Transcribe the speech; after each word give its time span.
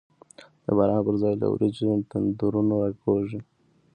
د 0.65 0.67
باران 0.77 1.01
پر 1.05 1.15
ځای 1.21 1.33
له 1.41 1.47
وریځو، 1.53 1.89
تندرونه 2.09 2.73
راکوزیږی 2.83 3.39